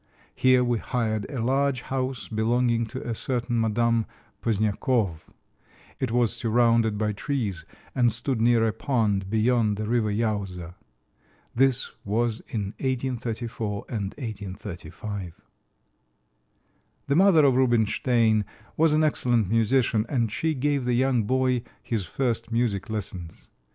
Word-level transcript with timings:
Here 0.33 0.63
we 0.63 0.79
hired 0.79 1.29
a 1.29 1.39
large 1.45 1.83
house 1.83 2.27
belonging 2.27 2.87
to 2.87 3.07
a 3.07 3.13
certain 3.13 3.61
Madame 3.61 4.07
Pozniakòv; 4.41 5.19
it 5.99 6.09
was 6.11 6.33
surrounded 6.33 6.97
by 6.97 7.11
trees 7.11 7.65
and 7.93 8.11
stood 8.11 8.41
near 8.41 8.67
a 8.67 8.73
pond 8.73 9.29
beyond 9.29 9.77
the 9.77 9.87
river 9.87 10.09
Iowza. 10.09 10.73
This 11.53 11.91
was 12.03 12.39
in 12.47 12.73
1834 12.79 13.85
and 13.89 14.05
1835." 14.17 15.39
The 17.05 17.15
mother 17.15 17.45
of 17.45 17.53
Rubinstein 17.53 18.43
was 18.75 18.93
an 18.93 19.03
excellent 19.03 19.49
musician, 19.49 20.07
and 20.09 20.31
she 20.31 20.55
gave 20.55 20.85
the 20.85 20.95
young 20.95 21.25
boy 21.25 21.61
his 21.83 22.05
first 22.05 22.51
music 22.51 22.89
lessons. 22.89 23.47